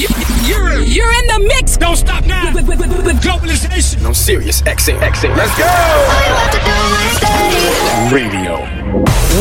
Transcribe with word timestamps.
You're, 0.00 0.80
you're 0.80 1.12
in 1.12 1.26
the 1.26 1.44
mix. 1.46 1.76
Don't 1.76 1.94
stop 1.94 2.24
now. 2.24 2.54
With, 2.54 2.66
with, 2.66 2.80
with, 2.80 3.04
with 3.04 3.20
globalization. 3.20 4.06
On 4.06 4.14
Sirius 4.14 4.62
XM. 4.62 4.98
XM. 4.98 5.36
Let's 5.36 5.54
go. 5.58 5.66
Radio. 8.10 8.80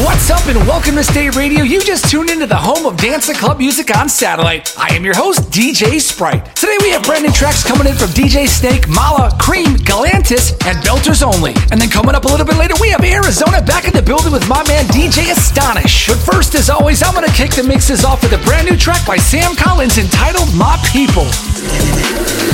What's 0.05 0.29
up 0.29 0.45
and 0.47 0.59
welcome 0.67 0.95
to 0.95 1.03
State 1.03 1.35
Radio. 1.35 1.63
You 1.63 1.81
just 1.81 2.09
tuned 2.11 2.29
into 2.29 2.45
the 2.45 2.55
home 2.55 2.85
of 2.85 2.95
dance 2.97 3.27
and 3.27 3.37
club 3.37 3.57
music 3.57 3.95
on 3.97 4.07
satellite. 4.07 4.77
I 4.77 4.93
am 4.95 5.03
your 5.03 5.15
host, 5.15 5.49
DJ 5.49 5.99
Sprite. 5.99 6.55
Today 6.55 6.77
we 6.81 6.91
have 6.91 7.03
brand 7.03 7.25
new 7.25 7.31
tracks 7.31 7.63
coming 7.63 7.87
in 7.87 7.95
from 7.95 8.09
DJ 8.09 8.47
Snake, 8.47 8.87
Malaa, 8.87 9.35
Cream, 9.39 9.75
Galantis, 9.77 10.51
and 10.67 10.77
Belters 10.85 11.23
Only. 11.23 11.53
And 11.71 11.81
then 11.81 11.89
coming 11.89 12.13
up 12.13 12.25
a 12.25 12.27
little 12.27 12.45
bit 12.45 12.57
later, 12.57 12.75
we 12.79 12.89
have 12.89 13.03
Arizona 13.03 13.61
back 13.63 13.85
in 13.85 13.93
the 13.93 14.01
building 14.01 14.31
with 14.31 14.47
my 14.47 14.61
man 14.67 14.85
DJ 14.85 15.31
Astonish. 15.31 16.07
But 16.07 16.19
first, 16.19 16.53
as 16.53 16.69
always, 16.69 17.01
I'm 17.01 17.15
gonna 17.15 17.33
kick 17.33 17.51
the 17.51 17.63
mixes 17.63 18.05
off 18.05 18.21
with 18.21 18.33
a 18.33 18.43
brand 18.45 18.69
new 18.69 18.77
track 18.77 19.05
by 19.07 19.17
Sam 19.17 19.55
Collins 19.55 19.97
entitled 19.97 20.48
My 20.57 20.79
People. 20.89 21.29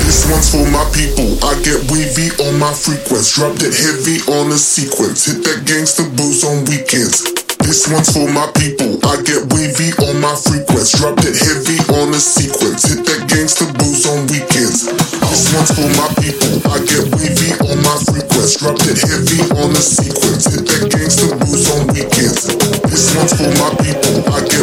This 0.04 0.28
one's 0.28 0.52
for 0.52 0.68
my 0.68 0.84
people. 0.92 1.32
I 1.40 1.56
get 1.64 1.80
wavy 1.90 2.28
on 2.44 2.60
my 2.60 2.72
frequency. 2.72 3.40
Dropped 3.40 3.64
it 3.64 3.72
heavy 3.72 4.20
on 4.36 4.52
the 4.52 4.58
sequence. 4.60 5.24
Hit 5.24 5.40
that 5.48 5.64
gangster 5.64 6.04
booze 6.12 6.44
on 6.44 6.68
weekends. 6.68 7.24
This 7.64 7.88
one's 7.88 8.12
for 8.12 8.28
my 8.28 8.46
people. 8.54 9.00
I 9.02 9.18
get 9.24 9.48
wavy 9.48 9.96
on 10.04 10.20
my 10.20 10.36
frequency. 10.36 11.00
Dropped 11.00 11.24
it 11.24 11.40
heavy 11.40 11.80
on 11.96 12.12
the 12.12 12.20
sequence. 12.20 12.84
Hit 12.84 13.02
that 13.08 13.24
gangster 13.32 13.66
booze 13.80 14.04
on 14.04 14.28
weekends. 14.28 14.86
This 14.86 15.48
one's 15.56 15.72
for 15.72 15.88
my 15.96 16.08
people. 16.20 16.52
I 16.68 16.78
get 16.84 17.08
wavy 17.16 17.50
on 17.64 17.80
my 17.80 17.96
frequency. 18.04 18.60
Dropped 18.60 18.84
it 18.86 19.00
heavy 19.00 19.40
on 19.58 19.72
the 19.72 19.82
sequence. 19.82 20.46
Hit 20.52 20.68
that 20.68 20.84
gangster 20.92 21.32
booze 21.40 21.66
on 21.72 21.88
weekends. 21.96 22.44
This 22.86 23.16
one's 23.16 23.32
for 23.34 23.50
my 23.56 23.72
people. 23.80 24.20
I 24.30 24.44
get 24.44 24.55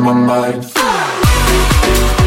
my 0.00 0.12
mind. 0.12 2.19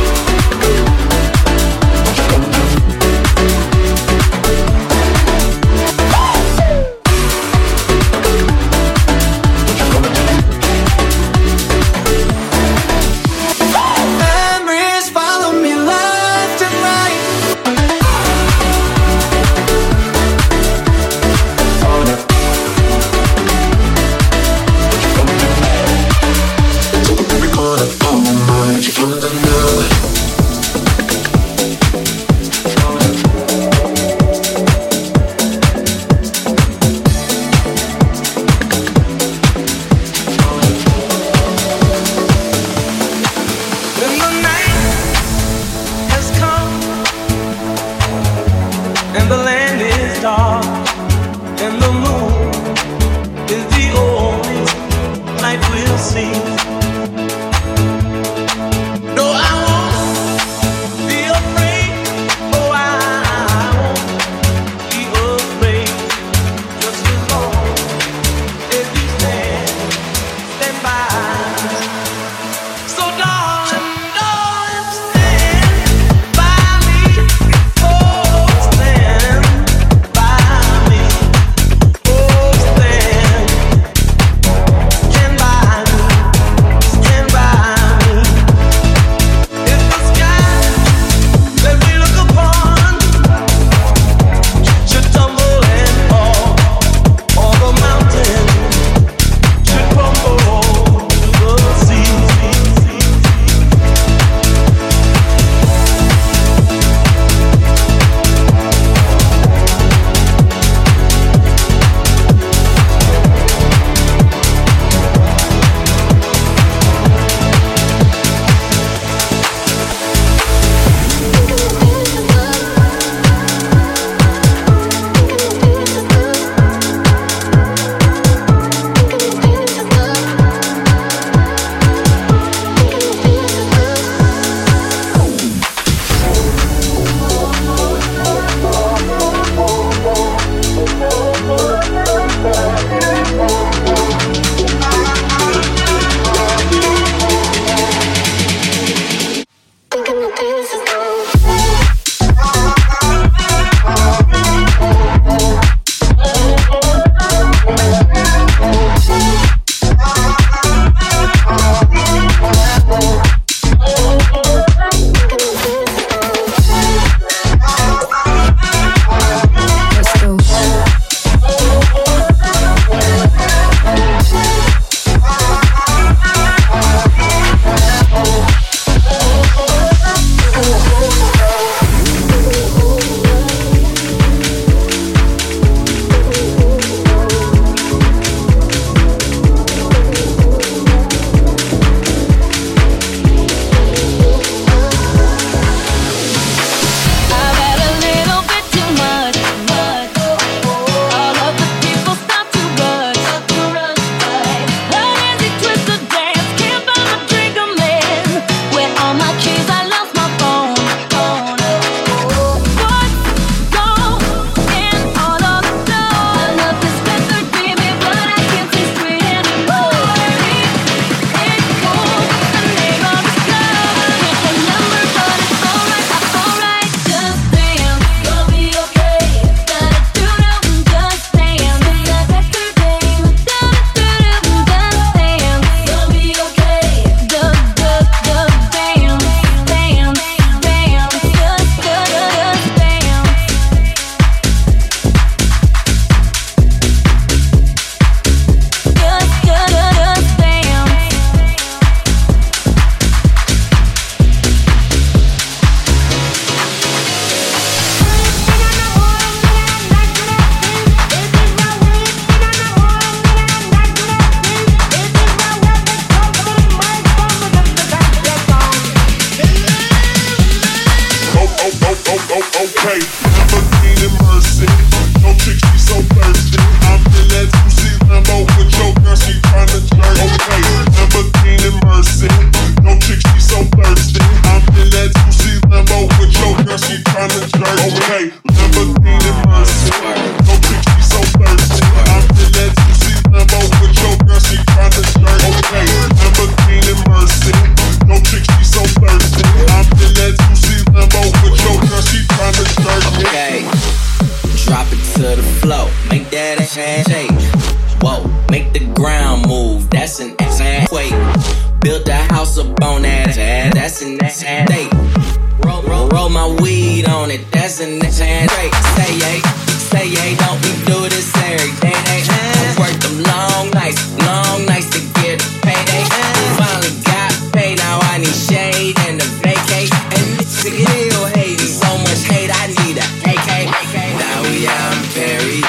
Perry. 335.43 335.59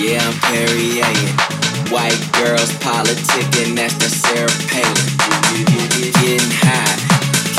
Yeah, 0.00 0.24
I'm 0.24 0.32
Perry 0.48 1.04
White 1.92 2.16
girls 2.32 2.72
politicking, 2.80 3.76
that's 3.76 3.92
the 4.00 4.08
Sarah 4.08 4.48
Palin. 4.72 5.04
Getting 6.24 6.48
high, 6.64 6.96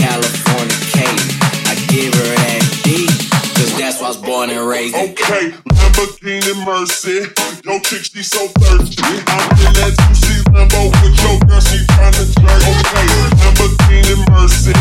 California 0.01 0.73
Kate. 0.89 1.21
I 1.69 1.77
give 1.89 2.13
her 2.13 2.33
that 2.41 2.65
D, 2.81 3.05
cause 3.53 3.77
that's 3.77 4.01
why 4.01 4.05
I 4.05 4.09
was 4.09 4.17
born 4.17 4.49
and 4.49 4.65
raised. 4.67 4.95
Okay, 4.95 5.53
Lamborghini 5.69 6.57
Mercy. 6.65 7.29
Yo, 7.65 7.77
chick, 7.85 8.01
she 8.05 8.23
so 8.23 8.47
thirsty. 8.57 9.03
I'm 9.29 9.49
in 9.61 9.73
that 9.77 9.93
juicy 10.09 10.41
Lambo 10.49 10.89
with 11.05 11.21
your 11.21 11.37
girl, 11.45 11.61
she 11.61 11.85
tryna 11.85 12.25
jerk. 12.33 12.61
Okay, 12.65 13.05
Lamborghini 13.45 14.17
Mercy. 14.33 14.73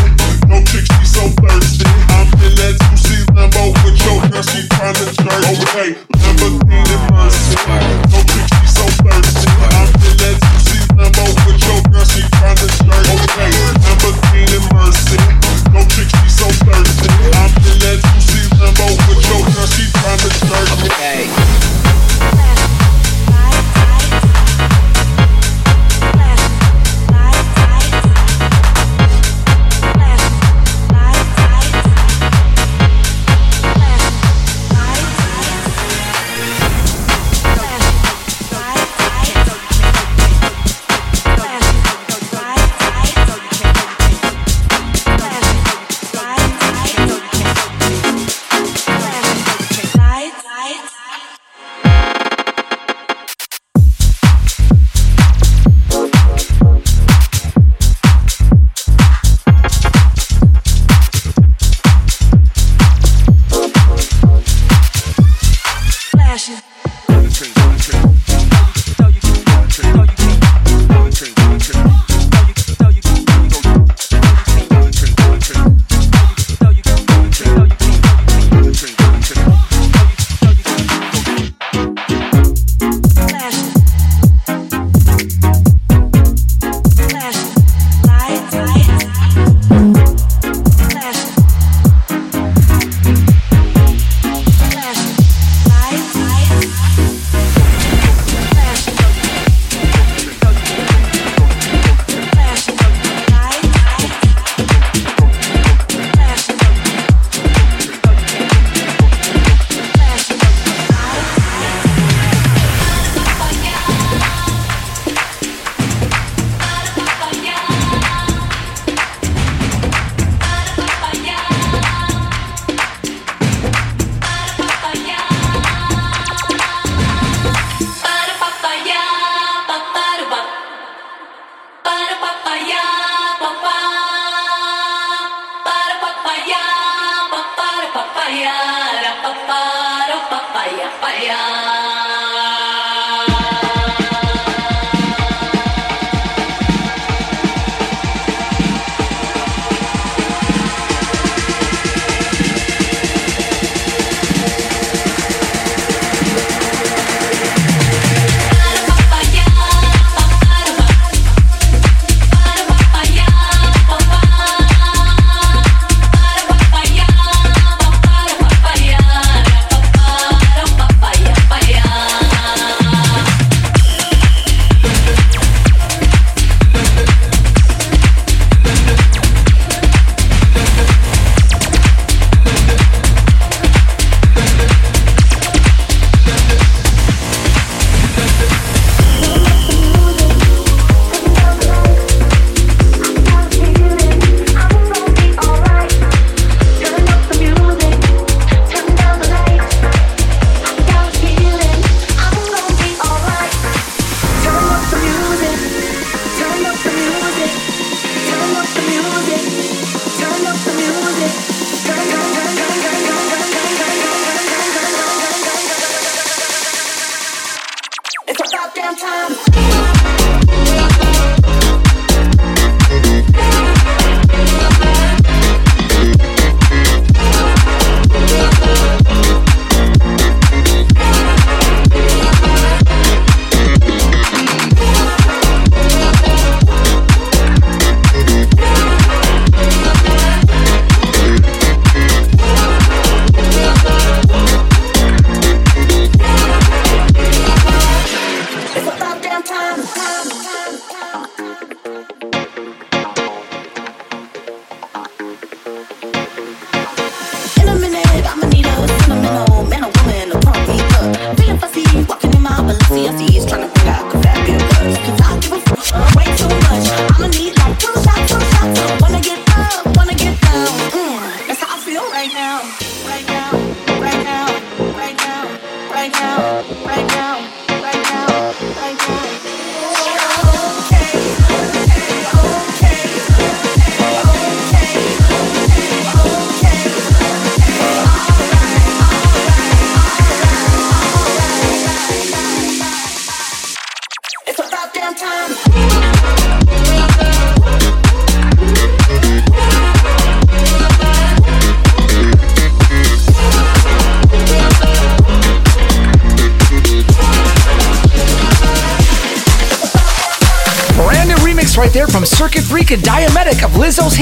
Yo, 0.49 0.57
chick, 0.65 0.85
she 0.89 1.05
so 1.05 1.29
thirsty. 1.37 1.85
I'm 2.17 2.29
in 2.41 2.53
that 2.57 2.77
juicy 2.81 3.25
Lambo 3.37 3.73
with 3.85 3.88
your 4.39 4.45
girl, 4.45 4.53
she 4.53 4.67
tryna 4.67 5.05
jerk. 5.15 5.43
Okay, 5.69 5.95
Lamborghini 6.15 6.97
Mercy. 7.11 7.55
Yo, 8.11 8.19
chick, 8.23 8.47
she 8.47 8.67
so 8.67 8.85
thirsty. 9.03 9.49
I'm 9.59 9.87
in 9.87 10.15
that 10.17 10.35
juicy 10.41 10.79
Lambo 10.95 11.38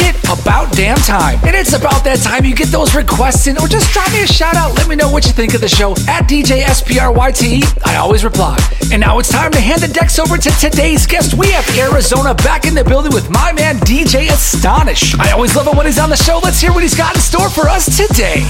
it 0.07 0.15
about 0.25 0.71
damn 0.73 0.97
time. 0.97 1.39
And 1.43 1.55
it's 1.55 1.73
about 1.73 2.03
that 2.03 2.19
time 2.19 2.45
you 2.45 2.55
get 2.55 2.69
those 2.69 2.95
requests 2.95 3.47
in 3.47 3.57
or 3.57 3.67
just 3.67 3.91
drop 3.91 4.11
me 4.11 4.23
a 4.23 4.27
shout 4.27 4.55
out. 4.55 4.75
Let 4.75 4.87
me 4.87 4.95
know 4.95 5.11
what 5.11 5.25
you 5.25 5.33
think 5.33 5.53
of 5.53 5.61
the 5.61 5.67
show 5.67 5.91
at 6.07 6.27
DJ 6.27 6.63
SPRYTE. 6.63 7.85
I 7.85 7.97
always 7.97 8.23
reply. 8.23 8.57
And 8.91 9.01
now 9.01 9.19
it's 9.19 9.29
time 9.29 9.51
to 9.51 9.59
hand 9.59 9.81
the 9.81 9.87
decks 9.87 10.19
over 10.19 10.37
to 10.37 10.49
today's 10.59 11.05
guest. 11.05 11.33
We 11.33 11.51
have 11.51 11.67
Arizona 11.77 12.33
back 12.35 12.65
in 12.65 12.73
the 12.73 12.83
building 12.83 13.13
with 13.13 13.29
my 13.29 13.51
man 13.53 13.77
DJ 13.79 14.29
Astonish. 14.29 15.17
I 15.19 15.31
always 15.31 15.55
love 15.55 15.67
it 15.67 15.75
when 15.75 15.85
he's 15.85 15.99
on 15.99 16.09
the 16.09 16.15
show. 16.15 16.39
Let's 16.43 16.61
hear 16.61 16.71
what 16.71 16.83
he's 16.83 16.95
got 16.95 17.15
in 17.15 17.21
store 17.21 17.49
for 17.49 17.67
us 17.67 17.85
today. 17.97 18.45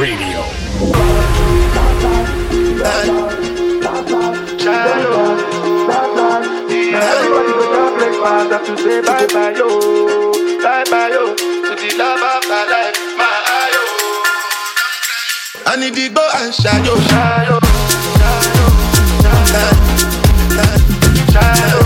Radio. 0.00 1.19
to 8.76 8.82
say 8.82 9.00
bye 9.00 9.26
oh. 9.28 9.34
bye 9.34 9.50
yo, 9.56 9.66
oh. 9.68 10.62
bye 10.62 10.84
bye 10.90 11.08
yo 11.08 11.34
to 11.34 11.74
the 11.74 11.94
love 11.98 12.22
of 12.22 12.48
my 12.48 12.64
life, 12.70 12.96
my 13.16 13.24
ayo. 13.58 13.82
Oh. 13.82 14.22
I 15.66 15.76
need 15.76 15.94
to 15.94 16.08
go 16.10 16.28
and 16.36 16.52
shayo, 16.54 16.94
shayo, 17.10 17.58
shayo, 18.18 18.66
shayo, 19.22 19.66
shayo. 20.54 20.78
shayo. 21.32 21.79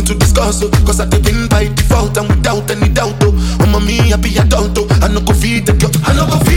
nothing 0.00 0.18
to 0.18 0.24
discuss, 0.24 0.62
oh. 0.62 0.70
Cause 0.86 1.00
I 1.00 1.06
take 1.08 1.24
win 1.24 1.48
by 1.48 1.68
default 1.68 2.16
and 2.16 2.28
without 2.28 2.70
any 2.70 2.88
doubt, 2.88 3.16
oh. 3.22 3.32
Mama, 3.58 3.84
me, 3.84 4.12
I 4.12 4.16
be 4.16 4.36
adult, 4.38 4.76
oh 4.78 4.86
I 5.02 5.08
no 5.08 5.20
go 5.20 5.32
feed 5.32 5.66
the 5.66 5.72
girl, 5.72 5.90
I 6.04 6.14
no 6.14 6.26
go 6.26 6.38
feed 6.44 6.49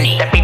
Journey. 0.00 0.39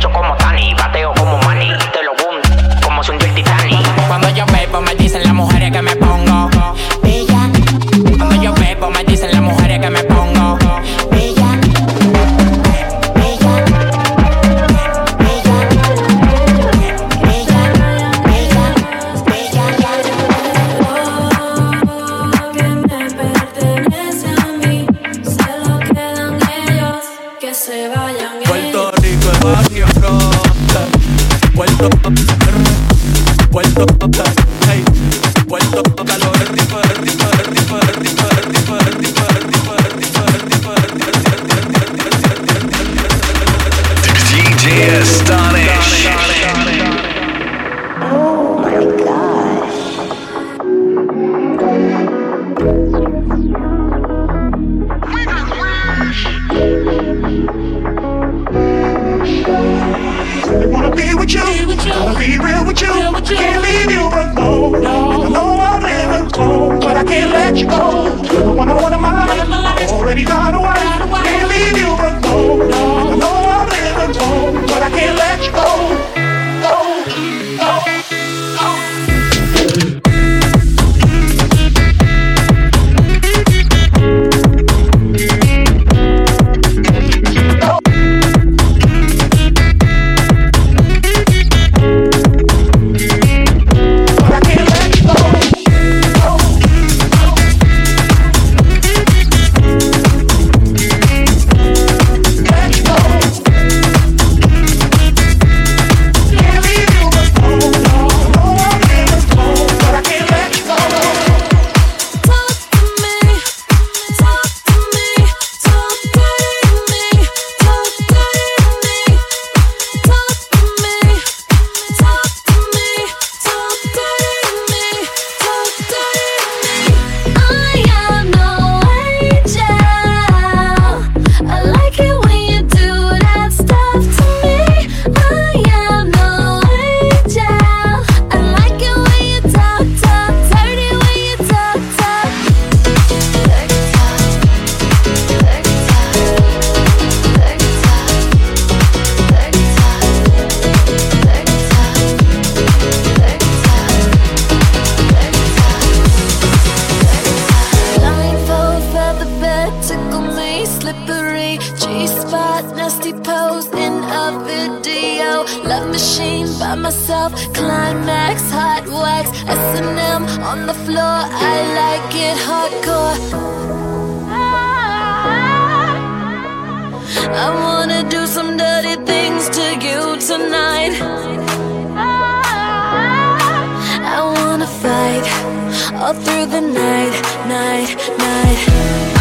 All 185.98 186.12
through 186.12 186.46
the 186.46 186.61
night, 186.61 187.22
night, 187.48 188.18
night. 188.18 189.15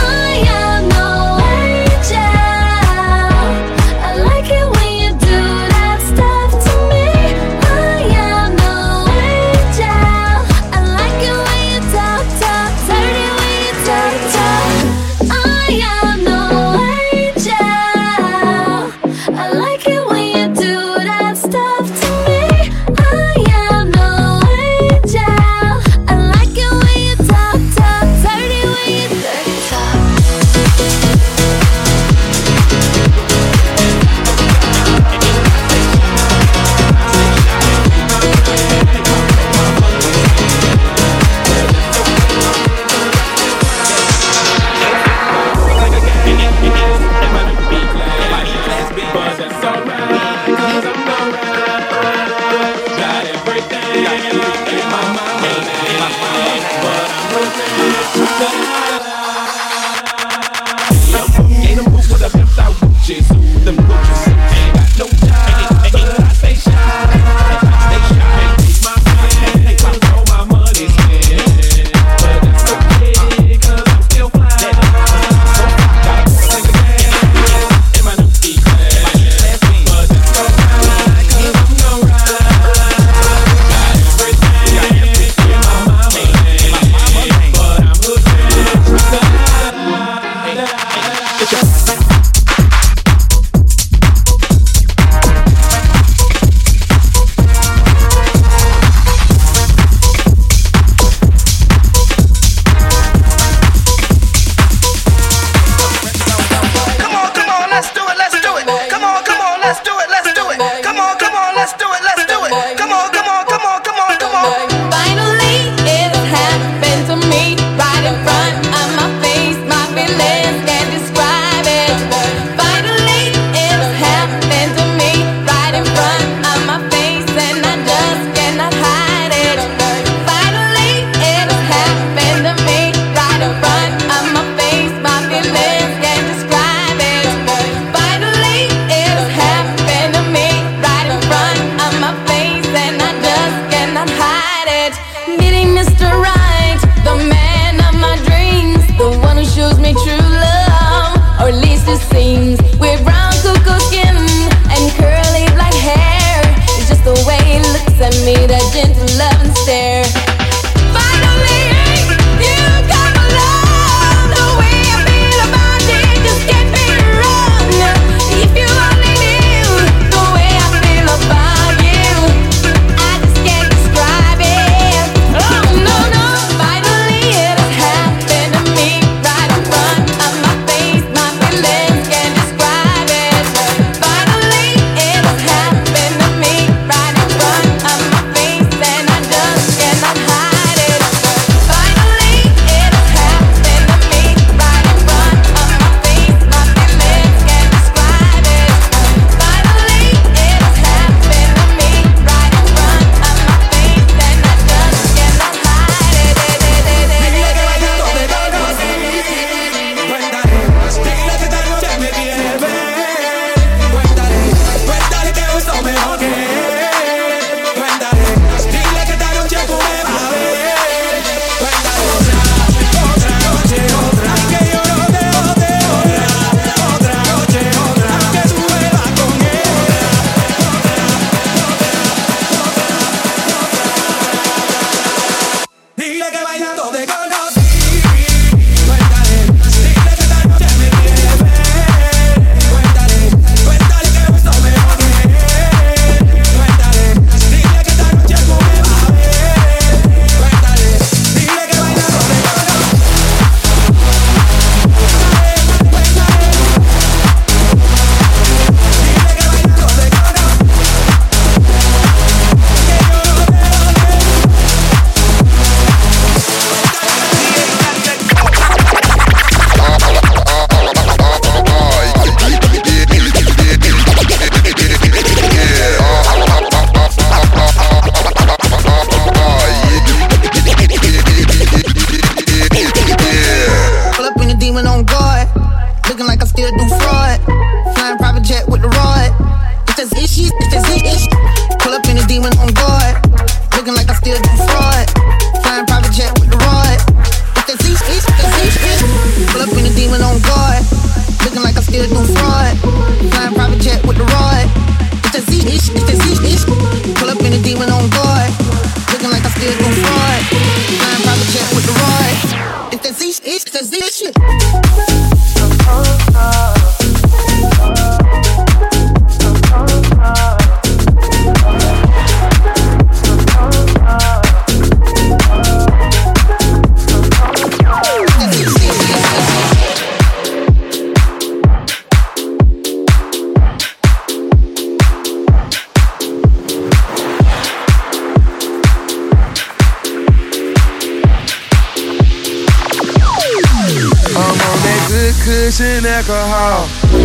Cushion 345.45 346.03
alcohol. 346.07 347.24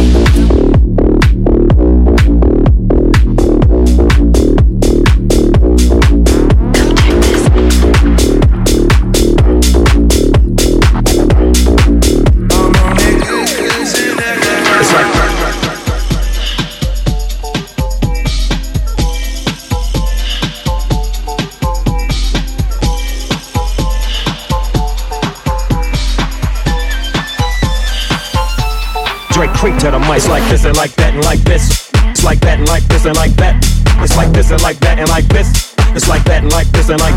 Creep 30.10 30.22
to 30.22 30.28
the 30.28 30.34
mic. 30.34 30.40
It's 30.40 30.40
like 30.40 30.50
this 30.50 30.64
and 30.64 30.76
like 30.76 30.94
that 30.96 31.14
and 31.14 31.24
like 31.24 31.40
this. 31.40 31.90
It's 32.10 32.24
like 32.24 32.40
that 32.40 32.58
and 32.58 32.68
like 32.68 32.84
this 32.88 33.04
and 33.06 33.16
like 33.16 33.34
that. 33.36 33.54
It's 34.02 34.16
like 34.16 34.32
this 34.32 34.50
and 34.50 34.62
like 34.62 34.78
that 34.80 34.98
and 34.98 35.08
like 35.08 35.28
this. 35.28 35.74
It's 35.94 36.08
like 36.08 36.24
that 36.24 36.42
and 36.42 36.52
like 36.52 36.68
this 36.72 36.88
and 36.90 37.00
like 37.00 37.14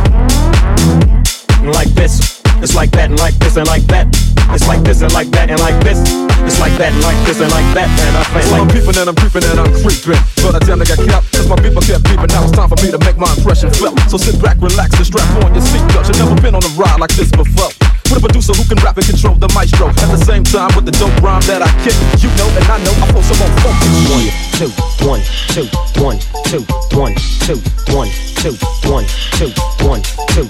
and 1.64 1.74
like 1.74 1.90
this. 1.96 2.42
It's 2.62 2.76
like 2.76 2.92
that 2.92 3.10
and 3.10 3.20
like 3.20 3.36
this 3.40 3.58
and 3.58 3.68
like 3.68 3.84
that. 3.88 4.08
It's 4.54 4.68
like 4.68 4.84
this 4.84 5.02
and 5.02 5.14
like 5.14 5.30
that 5.32 5.50
and 5.50 5.60
like 5.60 5.84
this. 5.84 6.00
It's 6.44 6.60
like 6.60 6.76
that 6.78 6.94
and 6.94 7.04
like 7.04 7.18
this 7.26 7.40
and 7.42 7.52
like 7.52 7.74
that. 7.74 7.90
And 7.90 8.18
I 8.18 8.24
feel 8.30 8.44
So 8.44 8.56
I'm 8.56 8.68
like 8.68 8.76
peeping 8.76 8.98
and 9.00 9.10
I'm 9.10 9.16
creeping 9.16 9.44
and 9.44 9.60
I'm 9.60 9.74
creeping. 9.82 10.22
But 10.44 10.56
I 10.56 10.60
tend 10.60 10.80
to 10.84 10.88
get 10.88 11.00
kept, 11.02 11.32
cause 11.34 11.48
my 11.50 11.58
people 11.58 11.82
kept 11.82 12.04
peeping. 12.06 12.32
Now 12.32 12.44
it's 12.44 12.52
time 12.54 12.70
for 12.70 12.78
me 12.84 12.92
to 12.92 13.00
make 13.00 13.18
my 13.18 13.32
impression 13.36 13.72
felt. 13.74 13.98
So 14.08 14.18
sit 14.18 14.38
back, 14.42 14.60
relax, 14.62 14.96
and 14.96 15.08
strap 15.08 15.28
on 15.44 15.54
your 15.56 15.64
seatbelt. 15.64 16.08
You've 16.08 16.20
never 16.20 16.38
been 16.42 16.56
on 16.56 16.64
a 16.64 16.72
ride 16.78 17.00
like 17.00 17.16
this 17.16 17.32
before. 17.32 17.72
With 18.14 18.22
a 18.22 18.28
producer 18.30 18.54
who 18.54 18.62
can 18.70 18.78
rap 18.86 18.96
and 18.96 19.08
control 19.10 19.34
the 19.34 19.50
maestro. 19.58 19.90
At 19.90 20.14
the 20.14 20.22
same 20.22 20.44
time, 20.44 20.70
with 20.78 20.86
the 20.86 20.94
dope 21.02 21.18
rhyme 21.26 21.42
that 21.50 21.66
I 21.66 21.70
kick. 21.82 21.98
You 22.22 22.30
know, 22.38 22.46
and 22.54 22.62
I 22.70 22.78
know 22.86 22.94
I 23.02 23.10
feel 23.10 23.26
some 23.26 23.42
on 23.42 23.50
focus. 23.66 23.90
one, 24.14 24.30
two, 24.54 24.70
one, 25.02 25.22
two, 25.50 25.66
one, 25.98 26.22
two, 26.46 26.62
one, 26.94 27.18
two, 27.42 27.58
one, 27.90 28.10
two, 28.38 28.54
one, 28.86 29.06
two, 29.34 29.50
one, 29.82 30.02
two. 30.30 30.46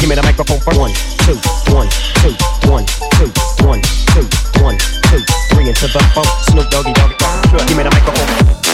Give 0.00 0.08
me 0.08 0.16
the 0.16 0.24
microphone 0.24 0.60
for 0.64 0.72
one, 0.72 0.96
two, 1.28 1.36
one, 1.68 1.92
two, 2.24 2.32
one, 2.64 2.88
two, 3.20 3.28
one, 3.60 3.84
two, 4.16 4.24
one, 4.64 4.80
two, 5.12 5.20
three 5.52 5.68
into 5.68 5.92
the 5.92 6.00
phone. 6.16 6.24
Snoop 6.48 6.64
Doggy 6.72 6.96
Doggy. 6.96 7.16
Give 7.68 7.76
me 7.76 7.84
the 7.84 7.92
microphone. 7.92 8.71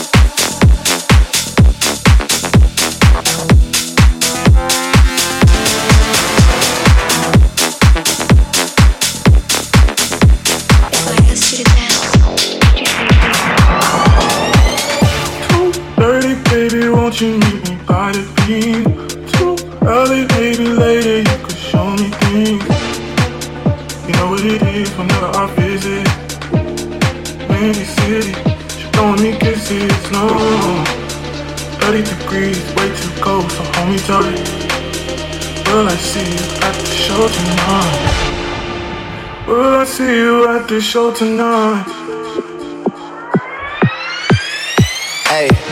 You 17.21 17.33
meet 17.33 17.69
me 17.69 17.75
by 17.85 18.13
the 18.13 18.23
beam? 18.47 18.85
Too 19.33 19.57
early, 19.83 20.25
baby, 20.27 20.69
later 20.69 21.19
you 21.19 21.39
could 21.45 21.57
show 21.57 21.91
me 21.97 22.11
things. 22.23 22.63
You 24.07 24.13
know 24.15 24.31
what 24.31 24.45
it 24.45 24.63
is 24.63 24.91
whenever 24.97 25.27
I 25.35 25.47
visit. 25.57 26.07
Windy 27.49 27.85
City, 27.85 28.33
she 28.79 28.87
throwing 28.93 29.21
me 29.23 29.37
kisses, 29.37 30.11
no. 30.13 30.29
30 31.81 32.03
degrees, 32.05 32.63
way 32.77 32.89
too 32.95 33.11
cold, 33.21 33.51
so 33.51 33.63
hold 33.65 33.89
me 33.89 33.99
tight. 33.99 34.39
Will 35.67 35.89
I 35.89 35.97
see 35.97 36.23
you 36.23 36.47
at 36.63 36.75
the 36.79 36.87
show 36.87 37.27
tonight? 37.37 38.29
Will 39.49 39.75
I 39.75 39.85
see 39.85 40.15
you 40.19 40.49
at 40.49 40.69
the 40.69 40.81
show 40.81 41.13
tonight? 41.13 41.85
Hey. 45.27 45.68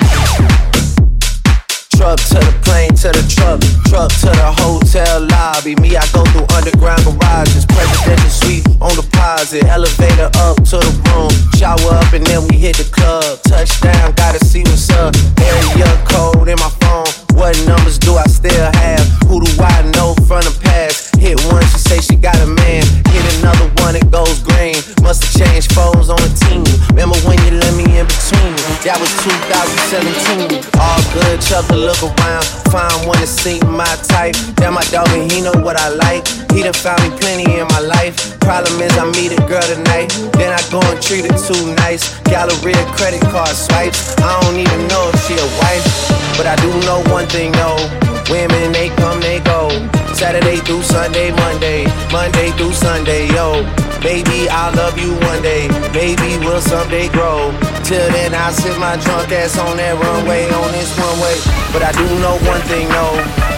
Truck, 3.36 3.60
truck 3.88 4.10
to 4.24 4.32
the 4.32 4.50
hotel 4.64 5.28
lobby. 5.28 5.76
Me, 5.76 5.96
I 5.96 6.04
go 6.12 6.24
through 6.32 6.48
underground 6.56 7.04
garages, 7.04 7.66
presidential 7.68 8.32
suite 8.32 8.64
on 8.80 8.96
deposit, 8.96 9.64
elevator 9.68 10.32
up 10.40 10.56
to 10.72 10.80
the 10.80 10.92
room, 11.12 11.32
shower 11.60 11.92
up 12.00 12.12
and 12.12 12.24
then 12.26 12.48
we 12.48 12.56
hit 12.56 12.76
the 12.76 12.88
club. 12.88 13.38
Touchdown, 13.44 14.12
gotta 14.16 14.40
see 14.44 14.64
what's 14.64 14.88
up. 14.90 15.14
Area 15.38 15.88
code 16.08 16.48
in 16.48 16.56
my 16.58 16.72
phone. 16.80 17.08
What 17.36 17.52
numbers 17.68 17.98
do 17.98 18.16
I 18.16 18.24
still 18.26 18.72
have? 18.72 19.04
Who 19.28 19.44
do 19.44 19.50
I 19.60 19.84
know 19.94 20.16
from 20.24 20.40
the 20.40 20.56
past? 20.64 21.14
Hit 21.16 21.36
one, 21.52 21.62
she 21.68 21.78
say 21.78 22.00
she 22.00 22.16
got 22.16 22.36
a 22.40 22.46
man. 22.46 22.84
Hit 23.12 23.24
another 23.38 23.68
one, 23.86 23.94
it 23.94 24.10
goes 24.10 24.42
green. 24.42 24.74
Must 25.06 25.22
have 25.22 25.34
changed 25.38 25.70
foes 25.70 26.10
on 26.10 26.18
the 26.18 26.32
team. 26.42 26.66
Remember 26.90 27.14
when 27.22 27.38
you 27.46 27.54
let 27.54 27.70
me 27.78 27.86
in 27.94 28.06
between? 28.10 28.54
That 28.82 28.98
was 28.98 29.10
2017. 29.22 30.58
All 30.82 30.98
good, 31.14 31.38
chuck 31.38 31.70
a 31.70 31.78
look 31.78 32.02
around. 32.02 32.42
Find 32.74 33.06
one 33.06 33.18
to 33.22 33.30
see 33.30 33.62
my 33.70 33.86
type. 34.10 34.34
That 34.58 34.74
my 34.74 34.82
dog 34.90 35.06
and 35.14 35.30
he 35.30 35.38
know 35.38 35.54
what 35.62 35.78
I 35.78 35.94
like. 35.94 36.26
He 36.50 36.66
done 36.66 36.74
found 36.74 36.98
me 37.06 37.14
plenty 37.14 37.46
in 37.46 37.66
my 37.70 37.78
life. 37.78 38.18
Problem 38.42 38.74
is 38.82 38.90
I 38.98 39.06
meet 39.14 39.30
a 39.30 39.40
girl 39.46 39.62
tonight. 39.62 40.10
Then 40.34 40.50
I 40.50 40.60
go 40.74 40.82
and 40.82 40.98
treat 40.98 41.30
her 41.30 41.38
too 41.38 41.62
nice. 41.86 42.18
Galleria 42.26 42.82
credit 42.98 43.22
card 43.30 43.54
swipes. 43.54 44.18
I 44.18 44.34
don't 44.42 44.58
even 44.58 44.82
know 44.90 45.14
if 45.14 45.18
she 45.30 45.38
a 45.38 45.48
wife. 45.62 45.86
But 46.34 46.50
I 46.50 46.58
do 46.58 46.74
know 46.82 47.06
one 47.14 47.30
thing 47.30 47.54
though. 47.54 47.78
Women, 48.26 48.72
they 48.72 48.90
come, 48.98 49.20
they 49.20 49.38
go. 49.38 49.70
Saturday 50.16 50.56
through 50.56 50.82
Sunday, 50.82 51.30
Monday. 51.30 51.86
Monday 52.10 52.50
through 52.58 52.72
Sunday, 52.72 53.28
yo. 53.28 53.62
Baby, 54.00 54.46
I'll 54.48 54.74
love 54.74 54.98
you 54.98 55.12
one 55.26 55.42
day. 55.42 55.66
Baby, 55.90 56.38
we'll 56.38 56.60
someday 56.60 57.08
grow. 57.08 57.50
Till 57.82 58.06
then, 58.14 58.34
I'll 58.34 58.52
sit 58.52 58.78
my 58.78 58.94
drunk 59.02 59.32
ass 59.32 59.58
on 59.58 59.76
that 59.78 59.98
runway, 59.98 60.46
on 60.50 60.70
this 60.70 60.94
one 60.94 61.18
way. 61.18 61.36
But 61.74 61.82
I 61.82 61.90
do 61.90 62.06
know 62.22 62.38
one 62.46 62.62
thing, 62.70 62.86
no. 62.88 63.14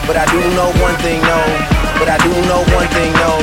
But 0.09 0.17
I 0.17 0.25
do 0.33 0.41
know 0.57 0.73
one 0.81 0.97
thing, 1.05 1.21
no. 1.21 1.41
But 2.01 2.09
I 2.09 2.17
do 2.25 2.33
know 2.49 2.65
one 2.73 2.89
thing, 2.97 3.13
no. 3.21 3.37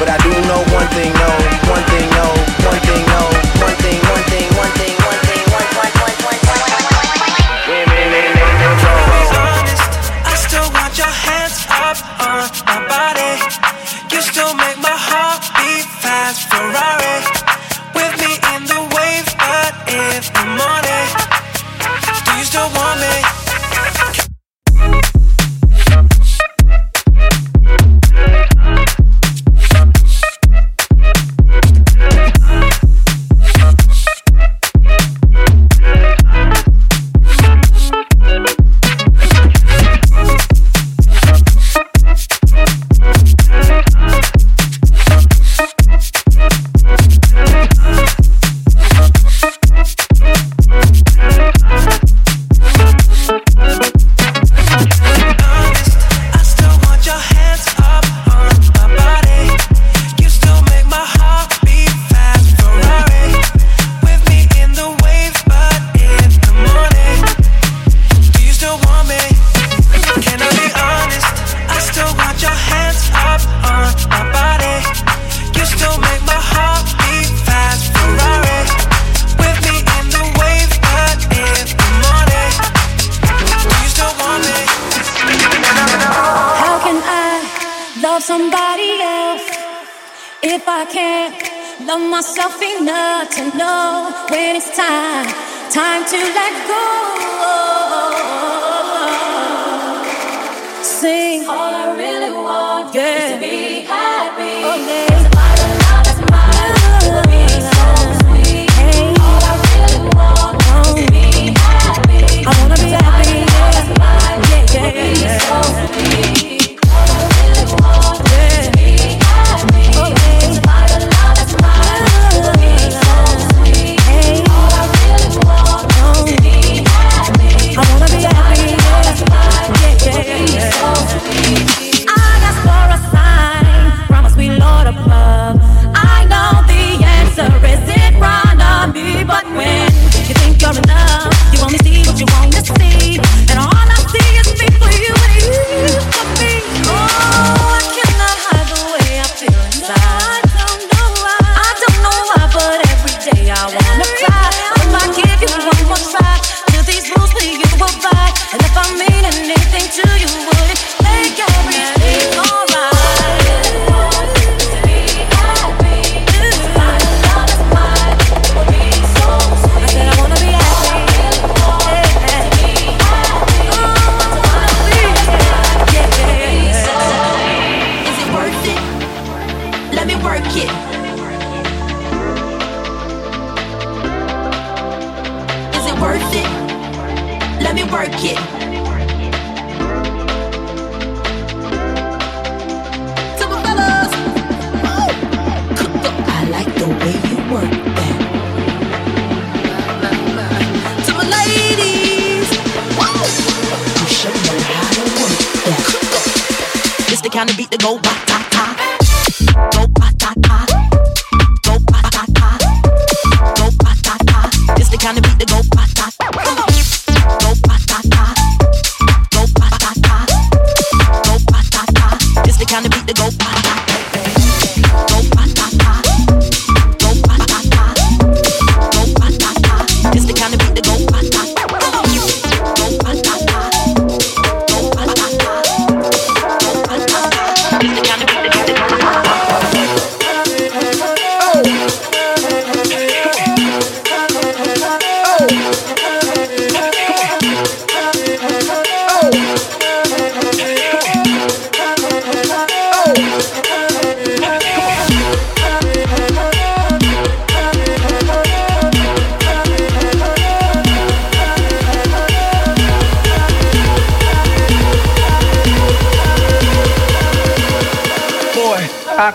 But 0.00 0.08
I 0.08 0.16
do 0.24 0.32
know 0.48 0.64
one 0.72 0.88
thing, 0.96 1.12
no. 1.12 1.30
One 1.68 1.84
thing, 1.92 2.08
no. 2.16 2.26
One 2.64 2.80
thing, 2.88 3.04
no. 3.04 3.22
One 3.60 3.76
thing, 3.84 4.00
one 4.08 4.24
thing, 4.32 4.48
one 4.56 4.72
thing, 4.80 4.95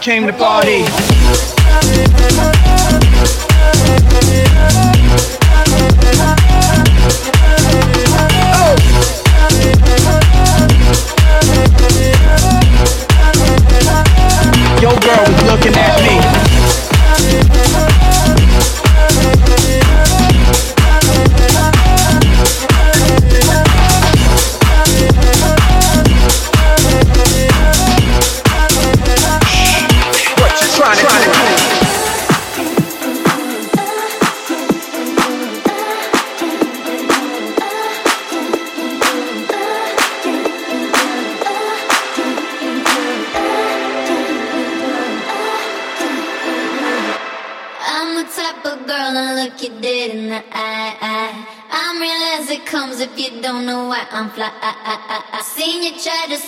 came 0.01 0.25
to 0.25 0.33
party. 0.33 1.10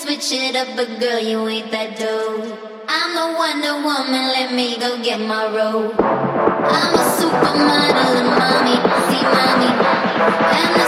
switch 0.02 0.32
it 0.32 0.56
up, 0.56 0.76
but 0.76 1.00
girl, 1.00 1.20
you 1.20 1.48
ain't 1.48 1.72
that 1.72 1.98
dope. 1.98 2.58
I'm 2.88 3.10
the 3.16 3.28
Wonder 3.38 3.76
Woman, 3.86 4.26
let 4.34 4.54
me 4.54 4.78
go 4.78 5.02
get 5.04 5.20
my 5.22 5.46
robe. 5.46 5.94
I'm 6.00 6.94
a 6.94 7.06
supermodel 7.18 8.14
and 8.22 8.32
mommy, 8.40 8.78
see 9.08 9.24
mommy. 9.36 9.72
And 10.60 10.83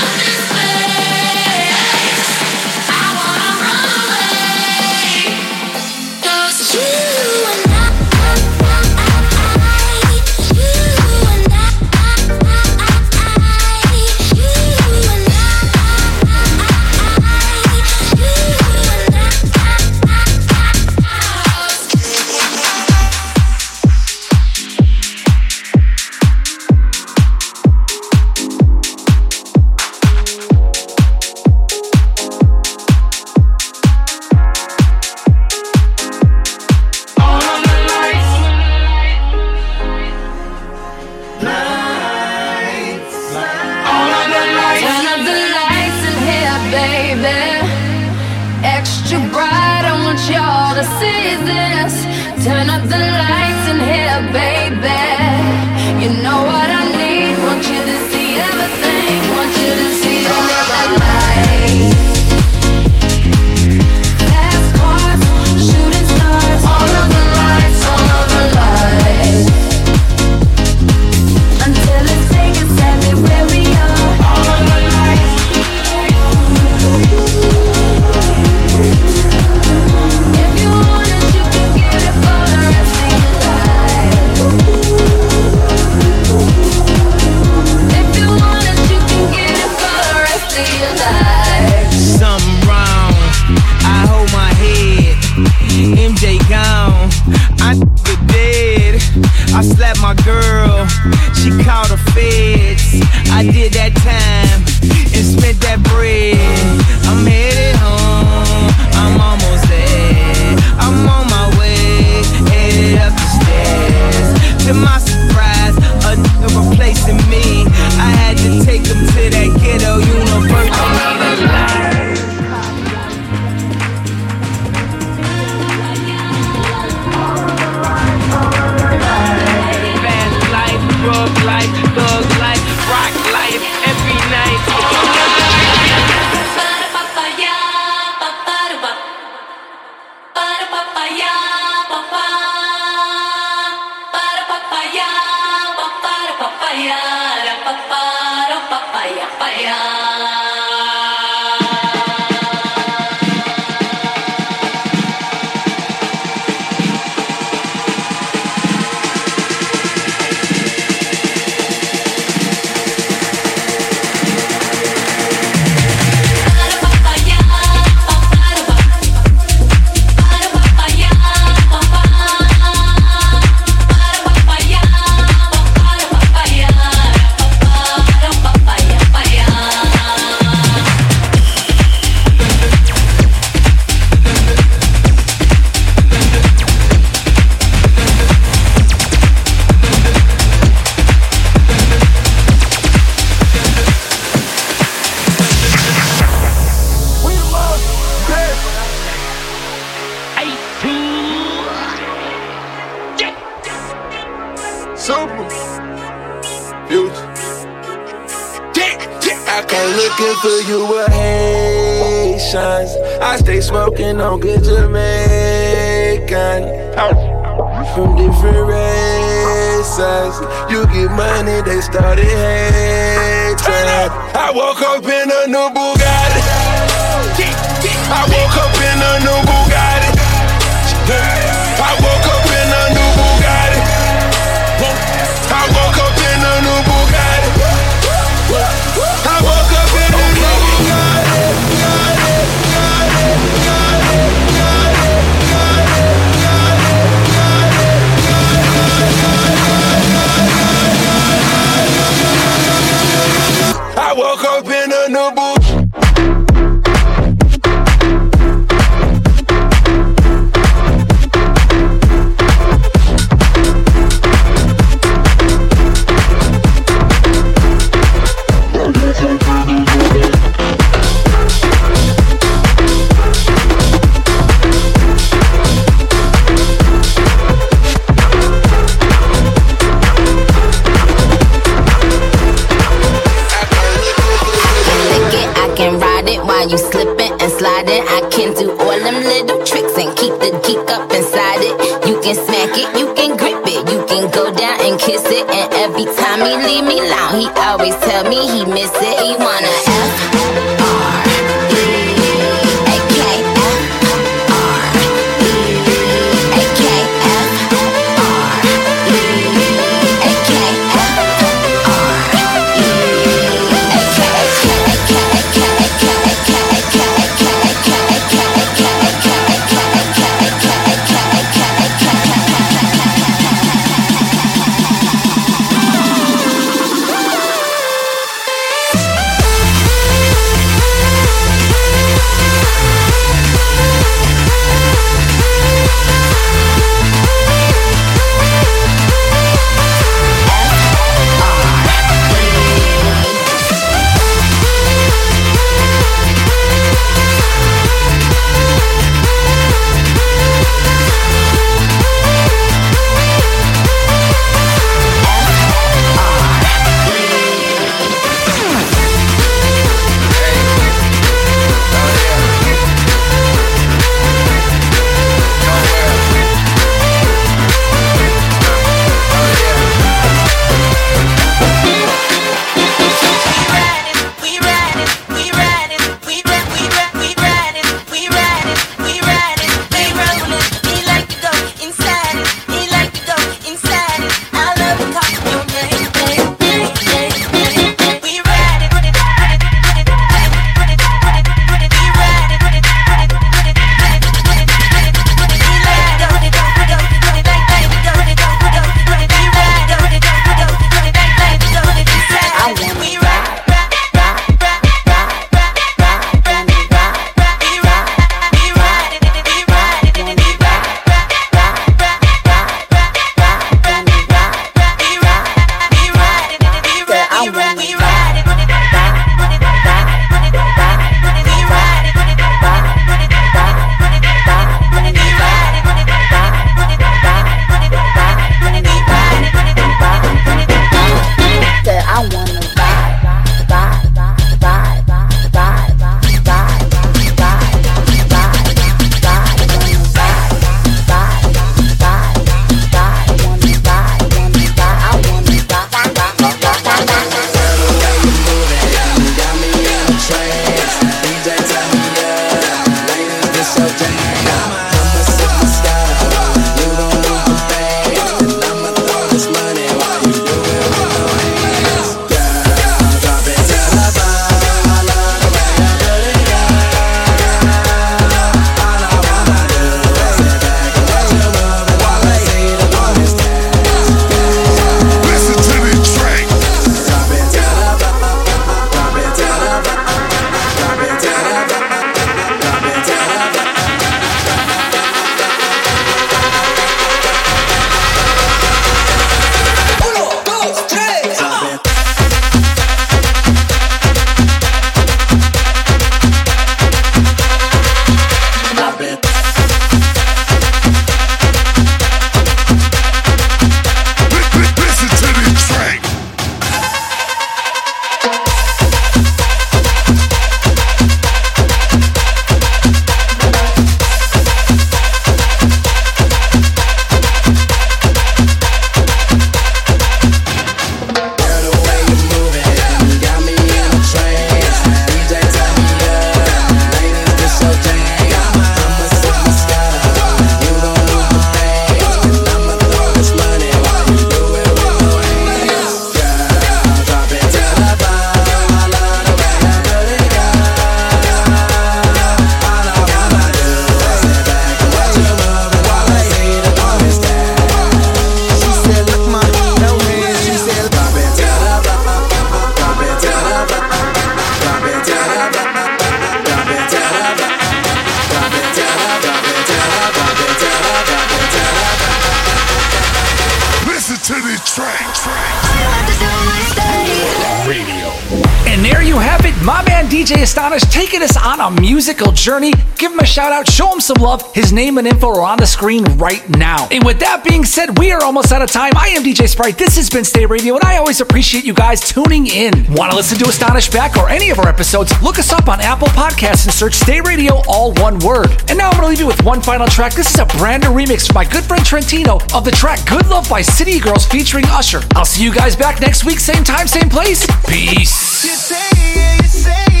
DJ 570.11 570.41
Astonish 570.41 570.81
taking 570.91 571.21
us 571.21 571.37
on 571.37 571.61
a 571.61 571.79
musical 571.79 572.33
journey. 572.33 572.73
Give 572.97 573.13
him 573.13 573.19
a 573.19 573.25
shout 573.25 573.53
out, 573.53 573.71
show 573.71 573.93
him 573.93 574.01
some 574.01 574.17
love. 574.21 574.53
His 574.53 574.73
name 574.73 574.97
and 574.97 575.07
info 575.07 575.29
are 575.29 575.41
on 575.41 575.57
the 575.57 575.65
screen 575.65 576.03
right 576.17 576.47
now. 576.49 576.89
And 576.91 577.05
with 577.05 577.21
that 577.21 577.45
being 577.45 577.63
said, 577.63 577.97
we 577.97 578.11
are 578.11 578.21
almost 578.21 578.51
out 578.51 578.61
of 578.61 578.69
time. 578.69 578.91
I 578.97 579.07
am 579.15 579.23
DJ 579.23 579.47
Sprite. 579.47 579.77
This 579.77 579.95
has 579.95 580.09
been 580.09 580.25
Stay 580.25 580.45
Radio, 580.45 580.75
and 580.75 580.83
I 580.83 580.97
always 580.97 581.21
appreciate 581.21 581.63
you 581.63 581.73
guys 581.73 582.01
tuning 582.01 582.47
in. 582.47 582.73
Want 582.93 583.11
to 583.11 583.15
listen 583.15 583.37
to 583.37 583.45
Astonish 583.45 583.89
back 583.89 584.17
or 584.17 584.27
any 584.27 584.49
of 584.49 584.59
our 584.59 584.67
episodes? 584.67 585.13
Look 585.21 585.39
us 585.39 585.53
up 585.53 585.69
on 585.69 585.79
Apple 585.79 586.09
Podcasts 586.09 586.65
and 586.65 586.73
search 586.73 586.95
Stay 586.95 587.21
Radio, 587.21 587.61
all 587.65 587.93
one 587.93 588.19
word. 588.19 588.49
And 588.67 588.77
now 588.77 588.89
I'm 588.89 588.99
going 588.99 589.03
to 589.03 589.07
leave 589.07 589.19
you 589.21 589.27
with 589.27 589.41
one 589.45 589.61
final 589.61 589.87
track. 589.87 590.13
This 590.13 590.33
is 590.33 590.39
a 590.41 590.45
brand 590.57 590.83
new 590.83 590.89
remix 590.89 591.27
from 591.27 591.35
my 591.35 591.45
good 591.45 591.63
friend 591.63 591.85
Trentino 591.85 592.37
of 592.53 592.65
the 592.65 592.71
track 592.71 592.99
Good 593.07 593.29
Love 593.29 593.49
by 593.49 593.61
City 593.61 593.97
Girls 593.97 594.25
featuring 594.25 594.65
Usher. 594.65 595.03
I'll 595.15 595.23
see 595.23 595.41
you 595.41 595.53
guys 595.53 595.77
back 595.77 596.01
next 596.01 596.25
week, 596.25 596.41
same 596.41 596.65
time, 596.65 596.89
same 596.89 597.07
place. 597.07 597.47
Peace. 597.65 598.43
You 598.43 598.55
say, 598.55 599.37
you 599.37 599.47
say 599.47 600.00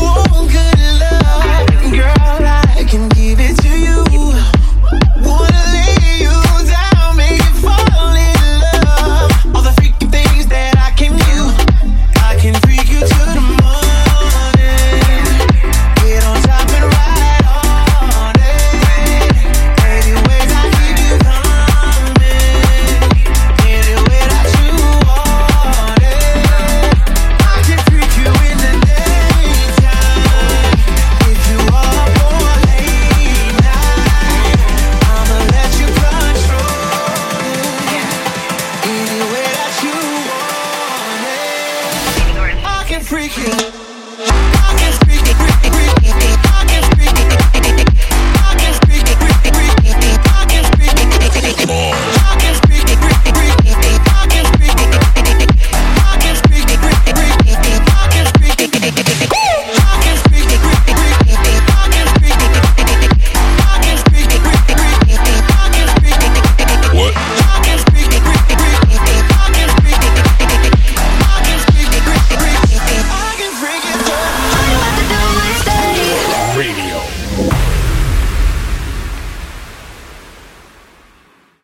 want 0.00 0.50
good 0.50 0.80
love, 1.00 1.92
girl. 1.92 2.43